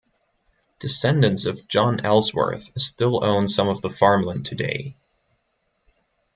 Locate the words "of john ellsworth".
1.45-2.71